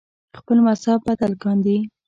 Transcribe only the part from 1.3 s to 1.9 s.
کاندي